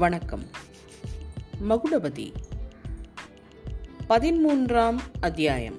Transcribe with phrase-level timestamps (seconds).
[0.00, 0.44] வணக்கம்.
[1.68, 2.32] மகுடபதி
[4.08, 5.76] பதிமூன்றாம் அத்தியாயம்.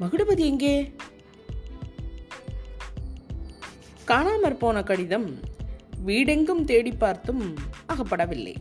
[0.00, 0.92] மகுடபதி எங்கே?
[4.06, 5.40] காணாமற் போன கடிதம்
[6.06, 7.54] வீடெங்கும் தேடி பார்த்தும்
[7.88, 8.54] அகப்படவில்லை.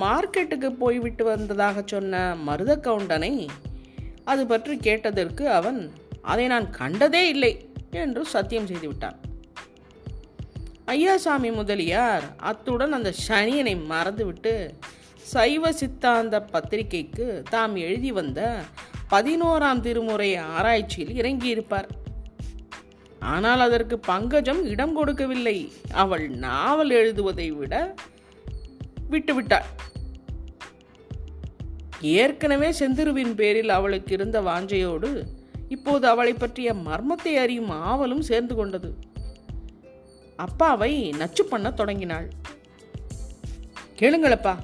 [0.00, 3.48] மார்க்கெட்டுக்கு போய்விட்டு வந்ததாக சொன்ன மருத கவுண்டனை
[4.24, 9.23] அது பற்றி கேட்டதற்கு அவன் அதை நான் கண்டதே இல்லை என்று சத்தியம் செய்துவிட்டான்.
[10.92, 14.52] ஐயாசாமி முதலியார் அத்துடன் அந்த சனியனை மறந்துவிட்டு
[15.30, 18.40] சைவ சித்தாந்த பத்திரிகைக்கு தாம் எழுதி வந்த
[19.10, 21.88] பதினோராம் திருமுறை ஆராய்ச்சியில் இறங்கியிருப்பார்.
[23.34, 25.56] ஆனால் அதற்கு பங்கஜம் இடம் கொடுக்கவில்லை.
[26.02, 27.94] அவள் நாவல் எழுதுவதை விட
[29.10, 29.70] விட்டுவிட்டாள்.
[32.00, 35.10] ஏற்கனவே செந்திருவின் பேரில் அவளுக்கு இருந்த வாஞ்சையோடு
[35.68, 38.90] இப்போது அவளை பற்றிய மர்மத்தை அறியும் ஆவலும் சேர்ந்து கொண்டது.
[40.36, 42.28] அப்பாவை நச்சு பண்ண தொடங்கினாள்.
[43.98, 44.54] கேளுங்களப்பா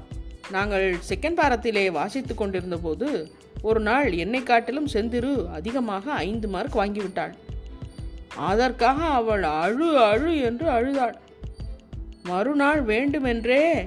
[0.51, 3.33] நாங்கள் செகண்ட் பாரத்திலே வாசித்துக் கொண்டிருந்த போது
[3.63, 7.35] ஒரு நாள் என்னை காட்டிலும் செந்திரு அதிகமாக ஐந்து மார்க் வாங்கிவிட்டாள்.
[8.37, 11.17] அதற்காக அவள் அழு அழு என்று அழுதாள்.
[12.23, 13.87] மறுநாள் வேண்டுமென்றே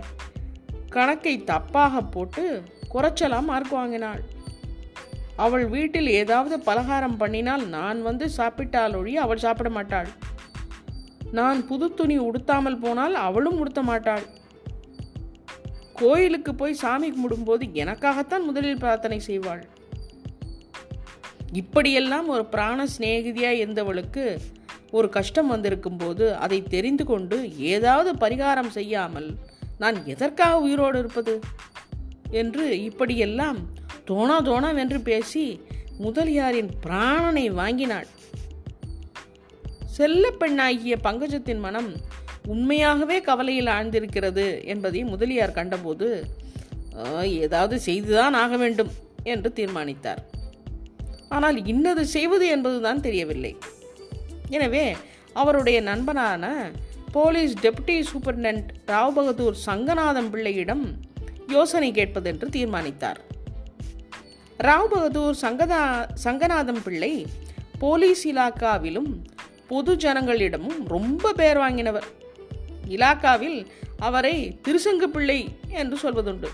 [0.90, 4.24] கணக்கை தப்பாக போட்டு குறைச்சலாம் மார்க் வாங்கினாள்.
[5.36, 10.08] அவள் வீட்டில் ஏதாவது பலகாரம் பண்ணினால் நான் வந்து சாப்பிட்டால் ஒழிய அவள் சாப்பிட மாட்டாள்.
[11.38, 14.26] நான் புது துணி உடுத்தாமல் போனால் அவளும் உடுத்த மாட்டாள்.
[15.94, 19.64] கோயிலுக்கு போய் சாமி கும்பிடும்போது எனக்காகத்தான் முதலில் பிரார்த்தனை செய்வாள்.
[21.52, 24.26] இப்படியெல்லாம் ஒரு பிராண சிநேகிதியாக இருந்தவளுக்கு
[24.92, 29.30] ஒரு கஷ்டம் வந்திருக்கும் போது அதை தெரிந்து கொண்டு ஏதாவது பரிகாரம் செய்யாமல்
[29.78, 31.36] நான் எதற்காக உயிரோடு இருப்பது?
[32.42, 33.60] என்று இப்படியெல்லாம்
[34.10, 35.46] தோணா தோணாவென்று பேசி
[35.98, 38.08] முதலியாரின் பிராணனை வாங்கினாள்.
[39.98, 41.90] செல்ல பெண்ணாகிய பங்கஜத்தின் மனம்
[42.54, 46.08] உண்மையாகவே கவலையில் ஆழ்ந்திருக்கிறது என்பதை முதலியார் கண்டபோது
[47.44, 48.92] ஏதாவது செய்துதான் ஆக வேண்டும்
[49.34, 50.22] என்று தீர்மானித்தார்.
[51.36, 53.54] ஆனால் இன்னது செய்வது என்பதுதான் தெரியவில்லை.
[54.56, 54.86] எனவே
[55.42, 56.46] அவருடைய நண்பனான
[57.18, 60.86] police deputy superintendent Rao Bahadur Sanganatham பிள்ளையிடம்
[61.56, 63.20] யோசனை கேட்பதென்று தீர்மானித்தார்.
[64.60, 65.84] ராவ் பகதூர் சங்கதா
[66.26, 67.14] சங்கநாதம் பிள்ளை
[67.84, 69.12] போலீஸ் இலாக்காவிலும்
[69.68, 72.08] பொது ஜனங்களிடமும் ரொம்ப பேர் வாங்கினவர்.
[72.90, 73.66] இலாக்காவில்
[73.98, 76.50] அவரை திருசங்கு பிள்ளை என்று சொல்வதுண்டு.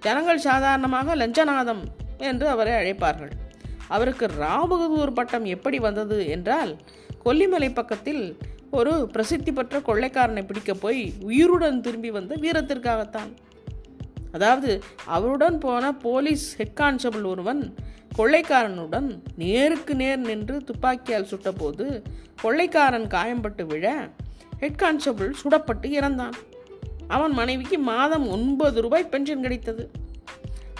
[0.00, 1.82] ஜனங்கள் சாதாரணமாக லஞ்சநாதம்
[2.18, 3.32] என்று அவரை அழைப்பார்கள்.
[3.88, 6.76] அவருக்கு ராபகதூர் பட்டம் எப்படி வந்தது என்றால்
[7.24, 8.22] கொல்லிமலை பக்கத்தில்
[8.70, 13.30] ஒரு பிரசித்தி பெற்ற கொள்ளைக்காரனை பிடிக்க போய் உயிருடன் திரும்பி வந்த வீரத்திற்காகத்தான்.
[14.32, 17.62] அதாவது அவருடன் போன போலீஸ் ஹெட் கான்ஸ்டபிள் ஒருவன்
[18.16, 22.02] கொள்ளைக்காரனுடன் நேருக்கு நேர் நின்று துப்பாக்கியால் சுட்டபோது
[22.42, 24.08] கொள்ளைக்காரன் காயம்பட்டு விழ
[24.58, 26.32] ஹெட் கான்ஸ்டபிள் சுடப்பட்டு இறந்தான்.
[27.08, 29.90] அவன் மனைவிக்கு மாதம் ஒன்பது ரூபாய் பென்ஷன் கிடைத்தது.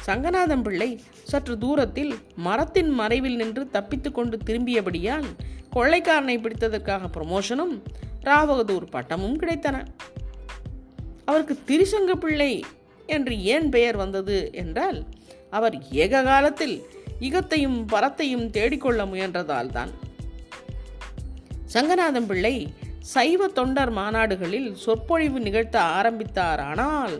[0.06, 5.26] சங்கநாதன் பிள்ளை சற்று தூரத்தில் மரத்தின் மறைவில் நின்று தப்பித்து கொண்டு திரும்பியபடியால்
[5.72, 7.74] கொள்ளைக்காரனை பிடித்ததற்காக ப்ரமோஷனும்
[8.24, 9.84] ராவகதூர் பட்டமும் கிடைத்தன.
[11.24, 12.64] அவருக்கு திருசங்க பிள்ளை
[13.06, 15.06] என்று ஏன் பெயர் வந்தது என்றால்
[15.50, 16.86] அவர் ஏக காலத்தில்
[17.20, 19.92] இகத்தையும் பரத்தையும் தேடிக்கொள்ள முயன்றதால் தான்
[21.74, 22.54] சங்கநாதன் பிள்ளை
[23.14, 27.16] சைவ தொண்டர் மாநாடுகளில் சொற்பொழிவு நிகழ்த்த ஆரம்பித்தார் ஆனால்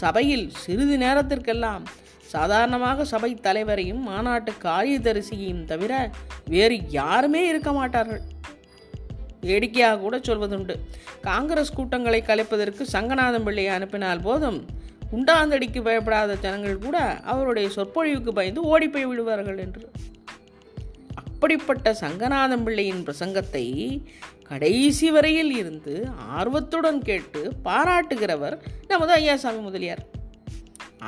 [0.00, 1.84] சபையில் சிறிது நேரத்திற்கெல்லாம்
[2.30, 5.92] சாதாரணமாக சபை தலைவரையும் மாநாட்டு காரியதரிசியையும் தவிர
[6.44, 8.22] வேறு யாருமே இருக்க மாட்டார்கள்.
[9.40, 10.74] வேடிக்கையாக கூட சொல்வதுண்டு.
[11.28, 14.60] காங்கிரஸ் கூட்டங்களை கலைப்பதற்கு சங்கநாதம் பிள்ளையை அனுப்பினால் போதும்.
[15.14, 16.98] உண்டாந்தடிக்கு பயப்படாத ஜனங்கள் கூட
[17.32, 19.84] அவருடைய சொற்பொழிவுக்கு பயந்து ஓடிப்போய் விடுவார்கள் என்று.
[21.22, 23.64] அப்படிப்பட்ட சங்கநாதம் பிள்ளையின் பிரசங்கத்தை
[24.48, 25.94] கடைசி வரையில் இருந்து
[26.38, 28.56] ஆர்வத்துடன் கேட்டு பாராட்டுகிறவர்
[28.88, 30.02] நமது ஐயாசாமி முதலியார்.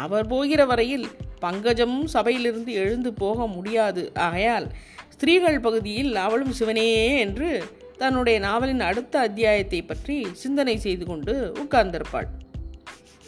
[0.04, 1.06] அவர் போகிற வரையில்
[1.40, 4.02] பங்கஜம் சபையிலிருந்து எழுந்து போக முடியாது.
[4.26, 4.66] ஆகையால்
[5.14, 6.88] ஸ்திரீகள் பகுதியில் அவளும் சிவனே
[7.18, 7.50] என்று
[7.96, 12.28] தன்னுடைய நாவலின் அடுத்த அத்தியாயத்தை பற்றி சிந்தனை செய்து கொண்டு உட்கார்ந்திருப்பாள்.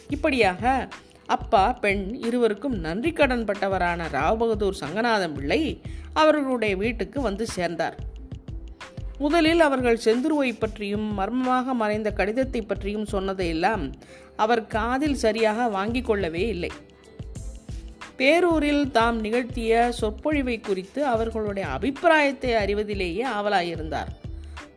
[0.09, 0.87] இப்படியாக
[1.35, 5.61] அப்பா பெண் இருவருக்கும் நன்றி கடன் பட்டவரான ராவ் பகதூர் சங்கநாதன் பிள்ளை
[6.13, 7.97] அவர்களுடைய வீட்டுக்கு வந்து சேர்ந்தார்.
[9.17, 13.83] முதலில் அவர்கள் செந்துருவை பற்றியும் மர்மமாக மறைந்த கடிதத்தை பற்றியும் சொன்னதையெல்லாம்
[14.35, 16.71] அவர் காதில் சரியாக வாங்கிக் கொள்ளவே இல்லை.
[18.19, 24.09] பேரூரில் தாம் நிகழ்த்திய சொற்பொழிவை குறித்து அவர்களுடைய அபிப்பிராயத்தை அறிவதிலேயே ஆவலாயிருந்தார்.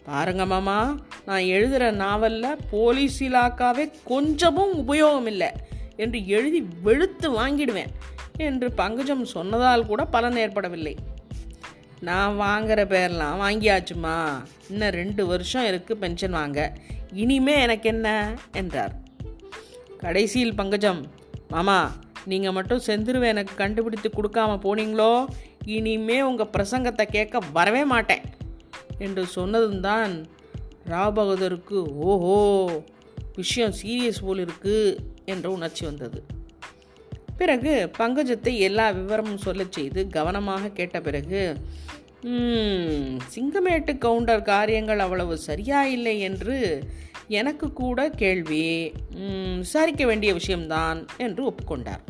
[0.05, 5.49] பாருங்க மாமா நான் எழுதுகிற நாவலில் போலீஸ் இலாக்காவே கொஞ்சமும் உபயோகம் இல்லை
[5.97, 7.87] என்று எழுதி வெளுத்து வாங்கிடுவேன்
[8.37, 10.97] என்று பங்கஜம் சொன்னதால் கூட பலன் ஏற்படவில்லை.
[12.01, 14.17] நான் வாங்குற பேர்லாம் வாங்கியாச்சுமா.
[14.71, 16.73] இன்னும் ரெண்டு வருஷம் இருக்குது பென்ஷன் வாங்க.
[17.13, 18.35] இனிமே எனக்கு என்ன?
[18.53, 18.95] என்றார்.
[19.99, 21.07] கடைசியில் பங்கஜம்
[21.49, 21.93] மாமா
[22.25, 25.25] நீங்கள் மட்டும் செந்துருவை எனக்கு கண்டுபிடித்து கொடுக்காம போனீங்களோ?
[25.65, 28.21] இனிமே உங்கள் பிரசங்கத்தை கேட்க வரவே மாட்டேன்.
[29.07, 30.15] என்று சொன்னதும் தான்
[30.93, 32.37] ராவ் பகதூருக்கு ஓஹோ
[33.41, 34.77] விஷயம் சீரியஸ் போல் இருக்கு
[35.33, 36.21] என்ற உணர்ச்சி வந்தது.
[37.41, 41.43] பிறகு பங்கஜத்தை எல்லா விவரமும் சொல்லச் செய்து கவனமாக கேட்ட பிறகு
[43.35, 46.57] சிங்கமேட்டு கவுண்டர் காரியங்கள் அவ்வளவு சரியா இல்லை என்று
[47.41, 48.65] எனக்கு கூட கேள்வி.
[49.63, 52.03] விசாரிக்க வேண்டிய விஷயம்தான் என்று ஒப்புக்கொண்டார்.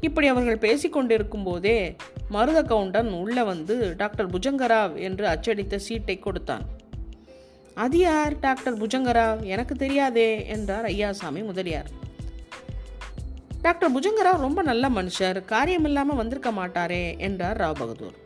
[0.00, 1.96] இப்படி அவர்கள் பேசிக்கொண்டிருக்கும் போதே
[2.28, 6.64] மருத கவுண்டன் உள்ள வந்து டாக்டர் புஜங்கராவ் என்று அச்சடித்த சீட்டை கொடுத்தான்.
[7.74, 9.40] அது யார் டாக்டர் புஜங்கராவ்?
[9.42, 11.90] எனக்கு தெரியாதே என்றார் ஐயாசாமி முதலியார்.
[13.62, 15.44] டாக்டர் புஜங்கராவ் ரொம்ப நல்ல மனுஷர்.
[15.44, 18.16] காரியம் இல்லாமல் வந்திருக்க மாட்டாரே என்றார் ராவ் பகதூர்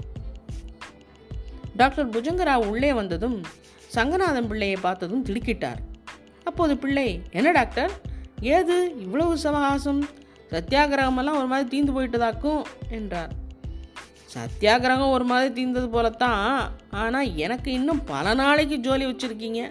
[1.76, 3.40] டாக்டர் புஜங்கராவ் உள்ளே வந்ததும்
[3.94, 5.80] சங்கநாதன் பிள்ளையை பார்த்ததும் திடுக்கிட்டார்.
[6.44, 7.92] அப்போது பிள்ளை என்ன டாக்டர்?
[8.40, 10.02] ஏது இவ்வளவு சவகாசம்?
[10.52, 12.62] சத்தியாகிரகமெல்லாம் ஒரு மாதிரி தீந்து போயிட்டதாக்கும்
[12.98, 13.32] என்றார்.
[14.34, 16.44] சத்தியாகிரகம் ஒரு மாதிரி தீர்ந்தது போலத்தான்.
[17.02, 19.62] ஆனால் எனக்கு இன்னும் பல நாளைக்கு ஜோலி வச்சுருக்கீங்க.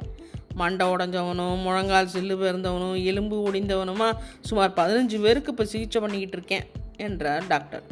[0.60, 4.07] மண்டை உடஞ்சவனும் முழங்கால் சில்லு பிறந்தவனும் எலும்பு ஒடிந்தவனுமா
[4.42, 6.66] சுமார் பதினஞ்சு பேருக்கு இப்போ சிகிச்சை பண்ணிக்கிட்டு இருக்கேன்
[7.07, 7.86] என்றார் டாக்டர்.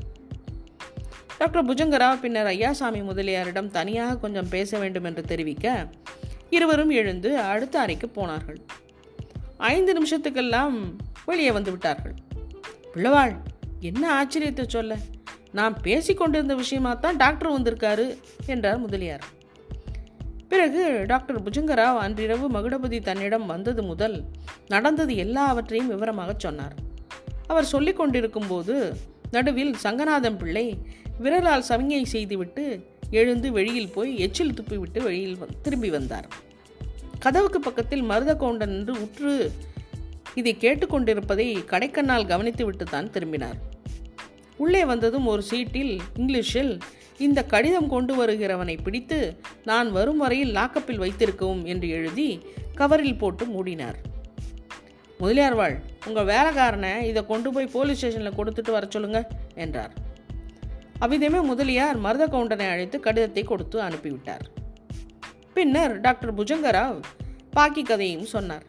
[1.38, 5.86] டாக்டர் புஜங்கரா பின்னர் ஐயாசாமி முதலியாரிடம் தனியாக கொஞ்சம் பேச வேண்டும் என்று தெரிவிக்க
[6.50, 8.60] இருவரும் எழுந்து அடுத்த அறைக்கு போனார்கள்.
[9.58, 10.76] ஐந்து நிமிஷத்துக்கெல்லாம்
[11.26, 12.16] வெளியே வந்து விட்டார்கள்.
[13.00, 13.34] உள்ளவாள்.
[13.80, 14.94] என்ன ஆச்சரியத்தை சொல்ல?
[15.52, 18.06] நான் பேசிக்கொண்டிருந்த விஷயமா தான் டாக்டர் வந்திருக்காரு
[18.46, 19.24] என்றார் முதலியார்.
[20.48, 24.18] பிறகு டாக்டர் புஜங்கராவ் அன்றிரவு மகுடபதி தன்னிடம் வந்தது முதல்
[24.68, 26.76] நடந்தது எல்லாவற்றையும் விவரமாக சொன்னார்.
[27.48, 28.76] அவர் சொல்லிக் கொண்டிருக்கும் போது
[29.32, 30.66] நடுவில் சங்கநாதம் பிள்ளை
[31.20, 32.66] விரலால் சமிங்கை செய்துவிட்டு
[33.12, 36.28] எழுந்து வெளியில் போய் எச்சில் துப்பிவிட்டு வெளியில் திரும்பி வந்தார்.
[37.20, 39.34] கதவுக்கு பக்கத்தில் மருதகோண்டன் என்று உற்று
[40.36, 43.60] இதை கேட்டுக்கொண்டிருப்பதை கடைக்கண்ணால் கவனித்துவிட்டு தான் திரும்பினார்.
[44.58, 46.74] உள்ளே வந்ததும் ஒரு சீட்டில் இங்கிலீஷில்
[47.26, 49.20] இந்த கடிதம் கொண்டு வருகிறவனை பிடித்து
[49.70, 52.30] நான் வரும் வரையில் லாக்கப்பில் வைத்திருக்கவும் என்று எழுதி
[52.80, 53.98] கவரில் போட்டு மூடினார்.
[55.22, 55.76] முதலியார்வாள்
[56.08, 59.22] உங்கள் வேலைக்காரனை இதை கொண்டு போய் போலீஸ் ஸ்டேஷனில் கொடுத்துட்டு வர சொல்லுங்க
[59.56, 59.94] என்றார்.
[61.06, 64.46] அவ்விதமே முதலியார் மருத கவுண்டனை அழைத்து கடிதத்தை கொடுத்து அனுப்பிவிட்டார்.
[65.54, 67.00] பின்னர் டாக்டர் புஜங்கராவ்
[67.58, 68.66] பாக்கி கதையும் சொன்னார்.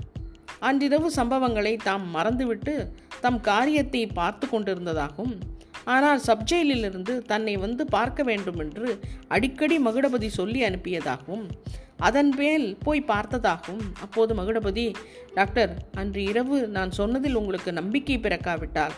[0.63, 2.75] அன்றிரவு சம்பவங்களை தாம் மறந்துவிட்டு
[3.21, 5.37] தம் காரியத்தை பார்த்து கொண்டிருந்ததாகவும்
[5.87, 8.89] ஆனால் சப்ஜெயிலிருந்து தன்னை வந்து பார்க்க வேண்டும் என்று
[9.29, 11.47] அடிக்கடி மகுடபதி சொல்லி அனுப்பியதாகவும்
[12.01, 14.85] அதன் மேல் போய் பார்த்ததாகவும் அப்போது மகுடபதி
[15.35, 18.95] டாக்டர் அன்று இரவு நான் சொன்னதில் உங்களுக்கு நம்பிக்கை பிறக்காவிட்டால்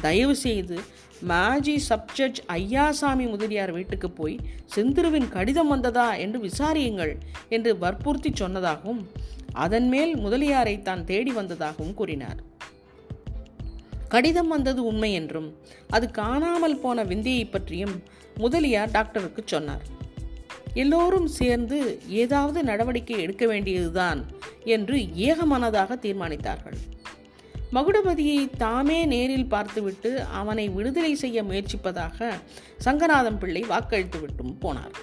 [0.00, 0.78] தயவு செய்து
[1.20, 4.40] மாஜி சப்ஜட்ஜ் ஐயாசாமி முதலியார் வீட்டுக்கு போய்
[4.76, 7.16] செந்திருவின் கடிதம் வந்ததா என்று விசாரியுங்கள்
[7.48, 9.02] என்று வற்புறுத்தி சொன்னதாகவும்
[9.52, 12.36] அதன் மேல் முதலியாரை தான் தேடி வந்ததாகவும் கூறினார்.
[14.08, 15.56] கடிதம் வந்தது உண்மை என்றும்
[15.90, 18.02] அது காணாமல் போன விந்தியை பற்றியும்
[18.36, 19.84] முதலியார் டாக்டருக்கு சொன்னார்.
[20.74, 24.26] எல்லோரும் சேர்ந்து ஏதாவது நடவடிக்கை எடுக்க வேண்டியதுதான்
[24.64, 26.78] என்று ஏகமனதாக தீர்மானித்தார்கள்.
[27.72, 32.32] மகுடபதியை தாமே நேரில் பார்த்துவிட்டு அவனை விடுதலை செய்ய முயற்சிப்பதாக
[32.84, 34.96] சங்கநாதம் பிள்ளை வாக்களித்து விட்டும் போனார்.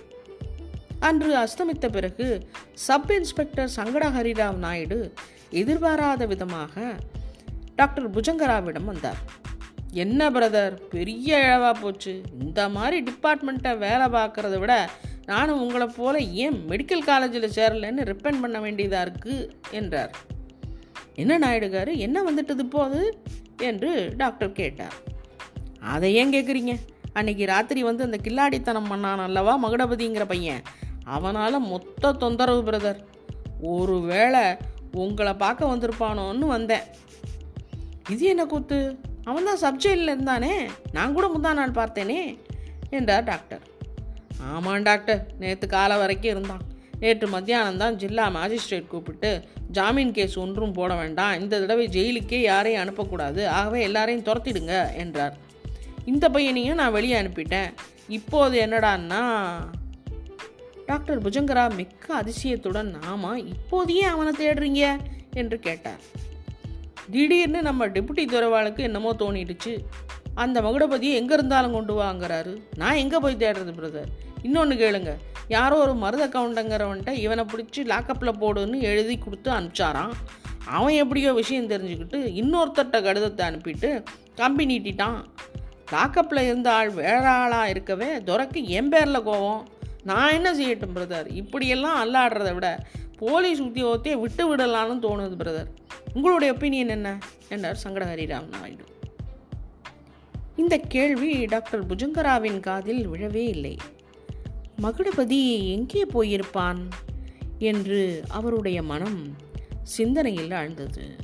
[1.00, 5.14] அன்று அஸ்தமித்த பிறகு சப் இன்ஸ்பெக்டர் சங்கட ஹரிராவ் நாயுடு
[5.50, 6.94] எதிர்பாராத விதமாக
[7.76, 9.22] டாக்டர் புஜங்கராவிடம் வந்தார்.
[9.92, 12.22] என்ன பிரதர் பெரிய இழவா போச்சு.
[12.40, 14.90] இந்த மாதிரி டிபார்ட்மெண்ட்டை வேலை பார்க்குறத விட
[15.26, 20.14] நானும் உங்களை போல ஏன் மெடிக்கல் காலேஜில் சேரலன்னு ரிப்பன் பண்ண வேண்டியதாக இருக்குது என்றார்.
[21.16, 23.20] என்ன நாயுடுகாரு என்ன வந்துட்டது போது
[23.58, 24.96] என்று டாக்டர் கேட்டார்.
[25.80, 26.74] அதை ஏன் கேட்குறீங்க
[27.14, 30.62] அன்னைக்கு ராத்திரி வந்து அந்த கில்லாடித்தனம் பண்ணான் அல்லவா மகுடபதிங்கிற பையன்?
[31.04, 33.00] அவனால் மொத்த தொந்தரவு பிரதர்.
[33.62, 34.44] ஒரு வேளை
[34.92, 36.88] உங்களை பார்க்க வந்திருப்பானோன்னு வந்தேன்.
[38.10, 39.00] இது என்ன கூத்து?
[39.24, 39.62] அவன் தான்?
[39.66, 40.54] சப்ஜெயிலில் இருந்தானே
[40.92, 42.20] நான் கூட முந்தா நாள் பார்த்தேனே
[42.90, 43.64] என்றார் டாக்டர்.
[44.52, 46.64] ஆமாம் டாக்டர் நேற்று காலை வரைக்கும் இருந்தான்.
[47.04, 49.32] நேற்று மத்தியானம் தான் ஜில்லா மாஜிஸ்ட்ரேட் கூப்பிட்டு
[49.78, 51.38] ஜாமீன் கேஸ் ஒன்றும் போட வேண்டாம்.
[51.42, 53.42] இந்த தடவை ஜெயிலுக்கே யாரையும் அனுப்பக்கூடாது.
[53.60, 55.36] ஆகவே எல்லாரையும் துரத்திடுங்க என்றார்.
[56.12, 57.72] இந்த பையனையும் நான் வெளியே அனுப்பிட்டேன்.
[58.18, 59.22] இப்போது என்னடான்னா
[60.90, 64.84] டாக்டர் புஜங்கரா மிக்க அதிசயத்துடன் ஆமாம் இப்போதையே அவனை தேடுறீங்க
[65.42, 66.02] என்று கேட்டார்.
[67.14, 69.74] திடீர்னு நம்ம டெபுட்டி துறவாளுக்கு என்னமோ தோணிடுச்சு.
[70.44, 72.54] அந்த மகுடபதியை எங்கே இருந்தாலும் கொண்டு வாங்குறாரு.
[72.82, 74.12] நான் எங்கே போய் தேடுறது பிரதர்?
[74.48, 75.12] இன்னொன்று கேளுங்க.
[75.48, 80.14] யாரோ ஒரு மருத கவுண்டங்கிறவன்ட்ட இவனை பிடிச்சி லாக்கப்பில் போடுன்னு எழுதி கொடுத்து அனுப்பிச்சாரான்
[80.66, 83.90] அவன் எப்படியோ விஷயம் தெரிஞ்சுக்கிட்டு இன்னொருத்தட்ட கடிதத்தை அனுப்பிட்டு
[84.36, 85.20] கம்பி நீட்டிட்டான்.
[85.92, 89.64] லாக்கப்பில் இருந்த ஆள் வேற ஆளாக இருக்கவே துறக்கு என் பேரில் கோவம்.
[90.04, 92.70] நான் என்ன செய்யட்டும் பிரதர் இப்படியெல்லாம் அல்லாடுறத விட
[93.18, 95.70] போலீஸ் உத்தியோகத்தையே விட்டு விடலான்னு தோணுது பிரதர்
[96.14, 97.18] உங்களுடைய ஒப்பீனியன் என்ன?
[97.50, 98.86] என்றார் சங்கடஹரிராம் நாயுடு.
[100.56, 103.76] இந்த கேள்வி டாக்டர் புஜங்கராவின் காதில் விழவே இல்லை.
[104.84, 106.90] மகுடபதி எங்கே போயிருப்பான்?
[107.60, 109.36] என்று அவருடைய மனம்
[109.84, 111.16] சிந்தனையில் ஆழ்ந்தது.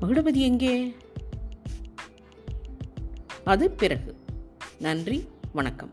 [0.00, 0.94] மகுடபதி எங்கே?
[3.44, 4.16] அது பிறகு.
[4.78, 5.90] நன்றி வணக்கம்.